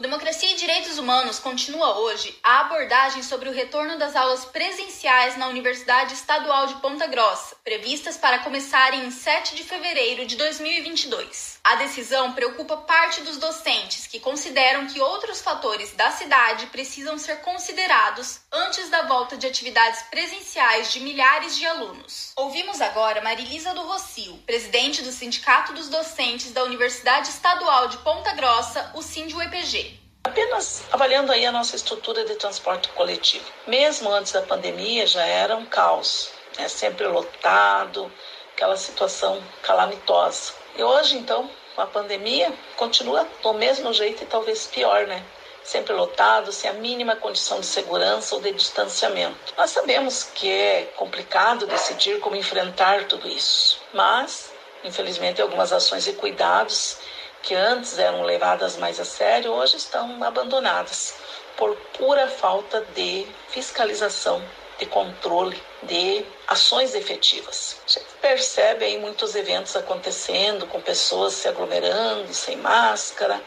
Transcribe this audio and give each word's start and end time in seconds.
O 0.00 0.02
Democracia 0.02 0.52
e 0.52 0.56
Direitos 0.56 0.96
Humanos 0.96 1.38
continua 1.38 1.98
hoje 1.98 2.34
a 2.42 2.60
abordagem 2.60 3.22
sobre 3.22 3.50
o 3.50 3.52
retorno 3.52 3.98
das 3.98 4.16
aulas 4.16 4.46
presenciais 4.46 5.36
na 5.36 5.46
Universidade 5.48 6.14
Estadual 6.14 6.68
de 6.68 6.76
Ponta 6.76 7.06
Grossa, 7.06 7.54
previstas 7.62 8.16
para 8.16 8.38
começarem 8.38 9.04
em 9.04 9.10
7 9.10 9.54
de 9.54 9.62
fevereiro 9.62 10.24
de 10.24 10.36
2022. 10.36 11.60
A 11.62 11.74
decisão 11.74 12.32
preocupa 12.32 12.78
parte 12.78 13.20
dos 13.20 13.36
docentes 13.36 14.06
que 14.06 14.18
consideram 14.18 14.86
que 14.86 15.02
outros 15.02 15.42
fatores 15.42 15.92
da 15.92 16.10
cidade 16.10 16.68
precisam 16.68 17.18
ser 17.18 17.42
considerados 17.42 18.40
antes 18.50 18.88
da 18.88 19.02
volta 19.02 19.36
de 19.36 19.46
atividades 19.46 20.00
presenciais 20.10 20.90
de 20.90 21.00
milhares 21.00 21.58
de 21.58 21.66
alunos. 21.66 22.32
Ouvimos 22.36 22.80
agora 22.80 23.20
Marilisa 23.20 23.74
do 23.74 23.82
Rocio, 23.82 24.38
presidente 24.46 25.02
do 25.02 25.12
Sindicato 25.12 25.74
dos 25.74 25.90
Docentes 25.90 26.52
da 26.52 26.64
Universidade 26.64 27.28
Estadual 27.28 27.88
de 27.88 27.98
Ponta 27.98 28.32
Grossa, 28.32 28.92
o 28.94 29.02
SINDI-UEPG. 29.02 29.89
Apenas 30.30 30.84
avaliando 30.92 31.32
aí 31.32 31.44
a 31.44 31.50
nossa 31.50 31.74
estrutura 31.74 32.24
de 32.24 32.36
transporte 32.36 32.88
coletivo. 32.90 33.44
Mesmo 33.66 34.08
antes 34.12 34.30
da 34.30 34.40
pandemia 34.40 35.04
já 35.04 35.24
era 35.24 35.56
um 35.56 35.66
caos, 35.66 36.30
né? 36.56 36.68
sempre 36.68 37.04
lotado, 37.08 38.08
aquela 38.54 38.76
situação 38.76 39.42
calamitosa. 39.60 40.52
E 40.76 40.84
hoje, 40.84 41.16
então, 41.16 41.50
a 41.76 41.84
pandemia, 41.84 42.52
continua 42.76 43.26
do 43.42 43.52
mesmo 43.54 43.92
jeito 43.92 44.22
e 44.22 44.26
talvez 44.26 44.68
pior, 44.68 45.04
né? 45.08 45.20
Sempre 45.64 45.94
lotado, 45.94 46.52
sem 46.52 46.70
a 46.70 46.74
mínima 46.74 47.16
condição 47.16 47.58
de 47.58 47.66
segurança 47.66 48.32
ou 48.36 48.40
de 48.40 48.52
distanciamento. 48.52 49.52
Nós 49.58 49.70
sabemos 49.70 50.22
que 50.22 50.48
é 50.48 50.92
complicado 50.94 51.66
decidir 51.66 52.20
como 52.20 52.36
enfrentar 52.36 53.08
tudo 53.08 53.26
isso, 53.26 53.80
mas, 53.92 54.52
infelizmente, 54.84 55.42
algumas 55.42 55.72
ações 55.72 56.06
e 56.06 56.12
cuidados 56.12 56.98
que 57.42 57.54
antes 57.54 57.98
eram 57.98 58.22
levadas 58.22 58.76
mais 58.76 59.00
a 59.00 59.04
sério, 59.04 59.52
hoje 59.52 59.76
estão 59.76 60.22
abandonadas 60.22 61.14
por 61.56 61.76
pura 61.96 62.26
falta 62.28 62.80
de 62.94 63.26
fiscalização, 63.48 64.42
de 64.78 64.86
controle, 64.86 65.60
de 65.82 66.24
ações 66.46 66.94
efetivas. 66.94 67.76
A 67.86 67.90
gente 67.90 68.06
percebe 68.20 68.84
aí 68.84 68.98
muitos 68.98 69.34
eventos 69.34 69.76
acontecendo, 69.76 70.66
com 70.66 70.80
pessoas 70.80 71.34
se 71.34 71.48
aglomerando, 71.48 72.32
sem 72.32 72.56
máscara, 72.56 73.40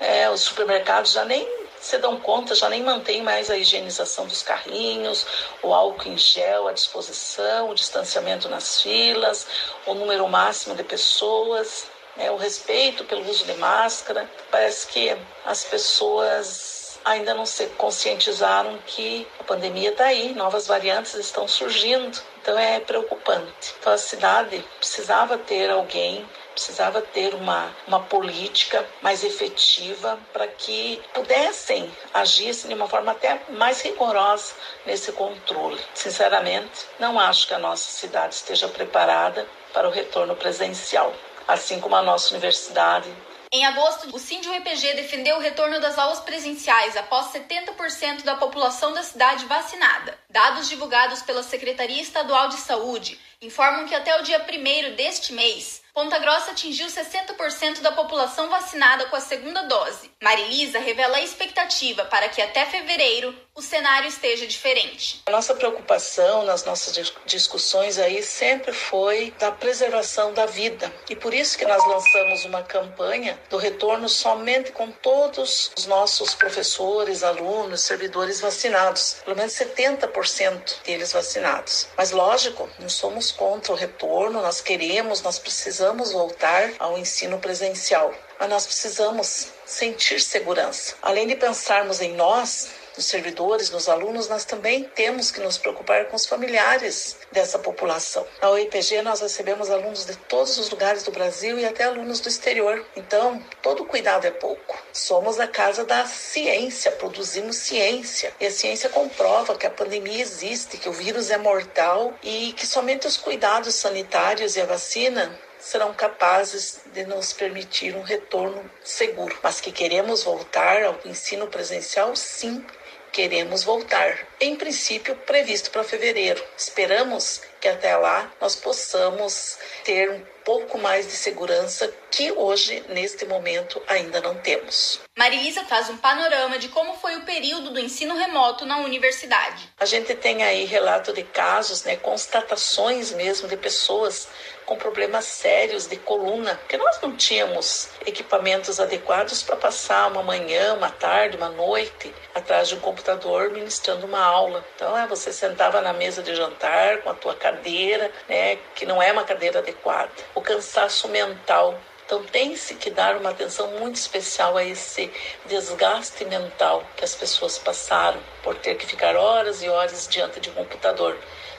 é, 0.00 0.28
os 0.28 0.42
supermercados 0.42 1.12
já 1.12 1.24
nem 1.24 1.48
se 1.80 1.98
dão 1.98 2.18
conta, 2.18 2.54
já 2.54 2.68
nem 2.68 2.82
mantém 2.82 3.22
mais 3.22 3.50
a 3.50 3.58
higienização 3.58 4.26
dos 4.26 4.42
carrinhos, 4.42 5.26
o 5.62 5.72
álcool 5.74 6.08
em 6.08 6.16
gel 6.16 6.66
à 6.66 6.72
disposição, 6.72 7.70
o 7.70 7.74
distanciamento 7.74 8.48
nas 8.48 8.80
filas, 8.80 9.46
o 9.84 9.92
número 9.92 10.26
máximo 10.26 10.74
de 10.74 10.82
pessoas 10.82 11.86
né, 12.16 12.30
o 12.30 12.36
respeito 12.36 13.04
pelo 13.04 13.28
uso 13.28 13.44
de 13.44 13.54
máscara. 13.54 14.28
Parece 14.50 14.86
que 14.86 15.16
as 15.44 15.64
pessoas 15.64 16.98
ainda 17.04 17.34
não 17.34 17.44
se 17.44 17.66
conscientizaram 17.76 18.78
que 18.86 19.26
a 19.38 19.44
pandemia 19.44 19.90
está 19.90 20.06
aí, 20.06 20.34
novas 20.34 20.66
variantes 20.66 21.14
estão 21.14 21.46
surgindo, 21.46 22.18
então 22.40 22.58
é 22.58 22.80
preocupante. 22.80 23.74
Então 23.78 23.92
a 23.92 23.98
cidade 23.98 24.64
precisava 24.80 25.36
ter 25.36 25.70
alguém 25.70 26.26
precisava 26.54 27.02
ter 27.02 27.34
uma, 27.34 27.68
uma 27.86 28.00
política 28.00 28.86
mais 29.02 29.24
efetiva 29.24 30.18
para 30.32 30.46
que 30.46 31.02
pudessem 31.12 31.90
agir 32.12 32.50
assim, 32.50 32.68
de 32.68 32.74
uma 32.74 32.88
forma 32.88 33.12
até 33.12 33.40
mais 33.50 33.82
rigorosa 33.82 34.54
nesse 34.86 35.12
controle. 35.12 35.80
Sinceramente, 35.92 36.86
não 36.98 37.18
acho 37.18 37.48
que 37.48 37.54
a 37.54 37.58
nossa 37.58 37.90
cidade 37.90 38.36
esteja 38.36 38.68
preparada 38.68 39.46
para 39.72 39.88
o 39.88 39.90
retorno 39.90 40.36
presencial 40.36 41.12
assim 41.46 41.80
como 41.80 41.96
a 41.96 42.02
nossa 42.02 42.30
universidade. 42.30 43.08
Em 43.52 43.64
agosto, 43.64 44.14
o 44.14 44.18
Síndio-EPG 44.18 44.94
defendeu 44.94 45.36
o 45.36 45.40
retorno 45.40 45.80
das 45.80 45.96
aulas 45.96 46.18
presenciais 46.20 46.96
após 46.96 47.26
70% 47.26 48.24
da 48.24 48.34
população 48.34 48.92
da 48.92 49.02
cidade 49.04 49.44
vacinada. 49.46 50.18
Dados 50.28 50.68
divulgados 50.68 51.22
pela 51.22 51.42
Secretaria 51.42 52.02
Estadual 52.02 52.48
de 52.48 52.56
Saúde 52.56 53.16
informam 53.40 53.86
que 53.86 53.94
até 53.94 54.18
o 54.18 54.22
dia 54.22 54.44
1 54.44 54.96
deste 54.96 55.32
mês, 55.32 55.83
Ponta 55.94 56.18
Grossa 56.18 56.50
atingiu 56.50 56.88
60% 56.88 57.80
da 57.80 57.92
população 57.92 58.50
vacinada 58.50 59.06
com 59.06 59.14
a 59.14 59.20
segunda 59.20 59.62
dose. 59.62 60.10
Marilisa 60.20 60.80
revela 60.80 61.18
a 61.18 61.22
expectativa 61.22 62.04
para 62.06 62.28
que 62.28 62.42
até 62.42 62.66
fevereiro 62.66 63.32
o 63.54 63.62
cenário 63.62 64.08
esteja 64.08 64.44
diferente. 64.44 65.22
A 65.26 65.30
nossa 65.30 65.54
preocupação 65.54 66.42
nas 66.42 66.64
nossas 66.64 67.12
discussões 67.24 67.96
aí 67.96 68.24
sempre 68.24 68.72
foi 68.72 69.32
da 69.38 69.52
preservação 69.52 70.32
da 70.32 70.46
vida. 70.46 70.92
E 71.08 71.14
por 71.14 71.32
isso 71.32 71.56
que 71.56 71.64
nós 71.64 71.86
lançamos 71.86 72.44
uma 72.44 72.64
campanha 72.64 73.38
do 73.48 73.56
retorno 73.56 74.08
somente 74.08 74.72
com 74.72 74.90
todos 74.90 75.70
os 75.78 75.86
nossos 75.86 76.34
professores, 76.34 77.22
alunos, 77.22 77.82
servidores 77.82 78.40
vacinados. 78.40 79.18
Pelo 79.24 79.36
menos 79.36 79.52
70% 79.52 80.82
deles 80.82 81.12
vacinados. 81.12 81.86
Mas 81.96 82.10
lógico, 82.10 82.68
não 82.80 82.88
somos 82.88 83.30
contra 83.30 83.72
o 83.72 83.76
retorno, 83.76 84.42
nós 84.42 84.60
queremos, 84.60 85.22
nós 85.22 85.38
precisamos 85.38 85.83
precisamos 85.84 86.12
voltar 86.12 86.72
ao 86.78 86.96
ensino 86.96 87.38
presencial, 87.38 88.14
mas 88.40 88.48
nós 88.48 88.64
precisamos 88.64 89.48
sentir 89.66 90.18
segurança. 90.18 90.94
Além 91.02 91.26
de 91.26 91.36
pensarmos 91.36 92.00
em 92.00 92.14
nós, 92.14 92.70
nos 92.96 93.04
servidores, 93.04 93.70
nos 93.70 93.86
alunos, 93.86 94.26
nós 94.26 94.46
também 94.46 94.84
temos 94.84 95.30
que 95.30 95.40
nos 95.40 95.58
preocupar 95.58 96.06
com 96.06 96.16
os 96.16 96.24
familiares 96.24 97.18
dessa 97.30 97.58
população. 97.58 98.26
Na 98.40 98.50
UEPG 98.52 99.02
nós 99.02 99.20
recebemos 99.20 99.68
alunos 99.68 100.06
de 100.06 100.16
todos 100.16 100.56
os 100.56 100.70
lugares 100.70 101.02
do 101.02 101.10
Brasil 101.10 101.58
e 101.58 101.66
até 101.66 101.84
alunos 101.84 102.20
do 102.20 102.28
exterior. 102.28 102.82
Então, 102.96 103.42
todo 103.60 103.84
cuidado 103.84 104.26
é 104.26 104.30
pouco. 104.30 104.78
Somos 104.90 105.38
a 105.38 105.46
casa 105.46 105.84
da 105.84 106.06
ciência, 106.06 106.92
produzimos 106.92 107.56
ciência. 107.56 108.32
E 108.40 108.46
a 108.46 108.50
ciência 108.50 108.88
comprova 108.88 109.56
que 109.56 109.66
a 109.66 109.70
pandemia 109.70 110.22
existe, 110.22 110.78
que 110.78 110.88
o 110.88 110.92
vírus 110.92 111.30
é 111.30 111.36
mortal 111.36 112.14
e 112.22 112.54
que 112.54 112.66
somente 112.66 113.06
os 113.06 113.18
cuidados 113.18 113.74
sanitários 113.74 114.56
e 114.56 114.62
a 114.62 114.66
vacina 114.66 115.38
serão 115.64 115.94
capazes 115.94 116.80
de 116.92 117.06
nos 117.06 117.32
permitir 117.32 117.96
um 117.96 118.02
retorno 118.02 118.70
seguro. 118.84 119.36
Mas 119.42 119.60
que 119.60 119.72
queremos 119.72 120.22
voltar 120.22 120.82
ao 120.84 121.00
ensino 121.06 121.46
presencial, 121.46 122.14
sim, 122.14 122.64
queremos 123.10 123.64
voltar. 123.64 124.28
Em 124.38 124.54
princípio, 124.54 125.16
previsto 125.16 125.70
para 125.70 125.82
fevereiro. 125.82 126.44
Esperamos 126.56 127.40
que 127.64 127.68
até 127.68 127.96
lá 127.96 128.30
nós 128.38 128.54
possamos 128.54 129.56
ter 129.84 130.10
um 130.10 130.22
pouco 130.44 130.76
mais 130.76 131.06
de 131.06 131.12
segurança 131.12 131.90
que 132.10 132.30
hoje, 132.30 132.84
neste 132.90 133.24
momento, 133.24 133.82
ainda 133.88 134.20
não 134.20 134.34
temos. 134.34 135.00
Marilisa 135.16 135.64
faz 135.64 135.88
um 135.88 135.96
panorama 135.96 136.58
de 136.58 136.68
como 136.68 136.92
foi 136.98 137.16
o 137.16 137.24
período 137.24 137.70
do 137.70 137.80
ensino 137.80 138.14
remoto 138.16 138.66
na 138.66 138.76
universidade. 138.78 139.72
A 139.80 139.86
gente 139.86 140.14
tem 140.14 140.42
aí 140.42 140.66
relato 140.66 141.14
de 141.14 141.22
casos, 141.22 141.84
né, 141.84 141.96
constatações 141.96 143.12
mesmo 143.12 143.48
de 143.48 143.56
pessoas 143.56 144.28
com 144.66 144.76
problemas 144.76 145.24
sérios 145.24 145.86
de 145.86 145.96
coluna, 145.96 146.54
porque 146.56 146.76
nós 146.76 147.00
não 147.00 147.14
tínhamos 147.16 147.90
equipamentos 148.06 148.80
adequados 148.80 149.42
para 149.42 149.56
passar 149.56 150.10
uma 150.10 150.22
manhã, 150.22 150.74
uma 150.74 150.90
tarde, 150.90 151.36
uma 151.36 151.50
noite 151.50 152.14
atrás 152.34 152.68
de 152.68 152.74
um 152.74 152.80
computador 152.80 153.50
ministrando 153.50 154.06
uma 154.06 154.20
aula. 154.20 154.64
Então, 154.74 154.96
é, 154.96 155.06
você 155.06 155.32
sentava 155.32 155.80
na 155.80 155.92
mesa 155.92 156.22
de 156.22 156.34
jantar 156.34 157.02
com 157.02 157.10
a 157.10 157.14
tua 157.14 157.34
cadeira, 157.54 158.10
né, 158.28 158.56
que 158.74 158.84
não 158.84 159.02
é 159.02 159.12
uma 159.12 159.24
cadeira 159.24 159.60
adequada. 159.60 160.10
O 160.34 160.40
cansaço 160.40 161.08
mental 161.08 161.78
então 162.06 162.22
tem-se 162.22 162.74
que 162.74 162.90
dar 162.90 163.16
uma 163.16 163.30
atenção 163.30 163.66
muito 163.78 163.96
especial 163.96 164.58
a 164.58 164.64
esse 164.64 165.10
desgaste 165.46 166.22
mental 166.26 166.84
que 166.94 167.02
as 167.02 167.14
pessoas 167.14 167.56
passaram 167.56 168.20
por 168.42 168.54
ter 168.56 168.74
que 168.74 168.84
ficar 168.84 169.16
horas 169.16 169.62
e 169.62 169.70
horas 169.70 170.06
diante 170.06 170.38
de 170.38 170.50
um 170.50 170.54
computador 170.54 171.16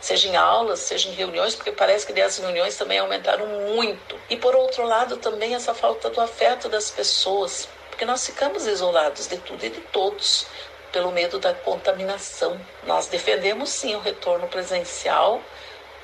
seja 0.00 0.28
em 0.28 0.36
aulas, 0.36 0.78
seja 0.78 1.08
em 1.08 1.12
reuniões, 1.12 1.56
porque 1.56 1.72
parece 1.72 2.06
que 2.06 2.20
as 2.20 2.38
reuniões 2.38 2.76
também 2.76 3.00
aumentaram 3.00 3.46
muito. 3.46 4.16
E 4.30 4.36
por 4.36 4.54
outro 4.54 4.84
lado, 4.84 5.16
também 5.16 5.56
essa 5.56 5.74
falta 5.74 6.08
do 6.08 6.20
afeto 6.20 6.68
das 6.68 6.88
pessoas, 6.88 7.68
porque 7.90 8.04
nós 8.04 8.24
ficamos 8.24 8.64
isolados 8.64 9.26
de 9.26 9.38
tudo 9.38 9.64
e 9.66 9.70
de 9.70 9.80
todos 9.80 10.46
pelo 10.92 11.10
medo 11.10 11.38
da 11.38 11.52
contaminação. 11.52 12.60
Nós 12.86 13.08
defendemos 13.08 13.70
sim 13.70 13.94
o 13.96 14.00
retorno 14.00 14.46
presencial 14.46 15.42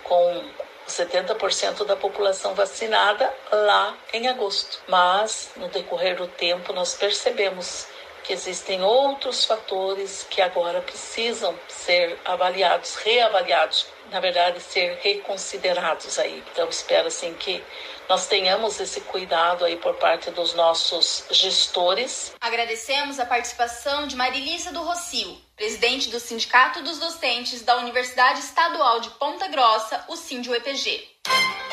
com 0.04 0.44
70% 0.88 1.84
da 1.84 1.96
população 1.96 2.54
vacinada 2.54 3.32
lá 3.50 3.96
em 4.12 4.28
agosto. 4.28 4.80
Mas 4.86 5.50
no 5.56 5.68
decorrer 5.68 6.16
do 6.16 6.28
tempo 6.28 6.72
nós 6.72 6.94
percebemos 6.94 7.86
que 8.24 8.32
existem 8.32 8.82
outros 8.82 9.44
fatores 9.44 10.26
que 10.28 10.40
agora 10.40 10.80
precisam 10.80 11.54
ser 11.68 12.18
avaliados, 12.24 12.96
reavaliados, 12.96 13.86
na 14.10 14.18
verdade, 14.18 14.60
ser 14.60 14.98
reconsiderados 15.02 16.18
aí. 16.18 16.42
Então, 16.50 16.68
espero 16.68 17.08
assim 17.08 17.34
que 17.34 17.62
nós 18.08 18.26
tenhamos 18.26 18.80
esse 18.80 19.00
cuidado 19.02 19.64
aí 19.64 19.76
por 19.76 19.94
parte 19.94 20.30
dos 20.30 20.54
nossos 20.54 21.24
gestores. 21.30 22.34
Agradecemos 22.40 23.20
a 23.20 23.26
participação 23.26 24.06
de 24.06 24.16
Marilisa 24.16 24.72
do 24.72 24.82
Rocio, 24.82 25.36
presidente 25.56 26.10
do 26.10 26.18
Sindicato 26.18 26.82
dos 26.82 26.98
Docentes 26.98 27.62
da 27.62 27.76
Universidade 27.76 28.40
Estadual 28.40 29.00
de 29.00 29.10
Ponta 29.10 29.48
Grossa, 29.48 30.04
o 30.08 30.16
SINDI-UEPG. 30.16 31.14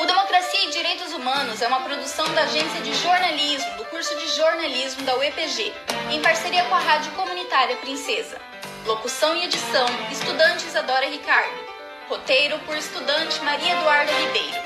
O 0.02 0.04
Democracia 0.04 0.64
e 0.64 0.70
Direitos 0.72 1.12
Humanos 1.12 1.62
é 1.62 1.68
uma 1.68 1.80
produção 1.82 2.28
da 2.34 2.42
Agência 2.42 2.80
de 2.80 2.92
Jornalismo 2.92 3.76
do 3.76 3.84
curso 3.84 4.12
de 4.18 4.26
jornalismo 4.34 5.04
da 5.04 5.16
UEPG, 5.16 5.72
em 6.10 6.20
parceria 6.20 6.64
com 6.64 6.74
a 6.74 6.80
Rádio 6.80 7.12
Comunitária 7.12 7.76
Princesa. 7.76 8.36
Locução 8.84 9.36
e 9.36 9.44
edição: 9.44 9.86
Estudante 10.10 10.66
Isadora 10.66 11.06
Ricardo. 11.06 11.54
Roteiro 12.08 12.58
por 12.66 12.76
estudante 12.76 13.40
Maria 13.44 13.74
Eduarda 13.74 14.10
Ribeiro. 14.10 14.60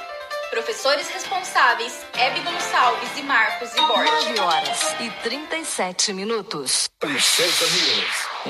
Professores 0.49 1.07
responsáveis: 1.11 2.07
Hebe 2.15 2.41
Gonçalves 2.41 3.11
e 3.19 3.23
Marcos 3.23 3.75
e 3.75 3.81
Borges. 3.83 4.39
9 4.39 4.41
horas 4.41 4.95
e 5.01 5.11
37 5.23 6.15
minutos. 6.15 6.89
Princesa 6.99 7.67
News. 7.67 8.36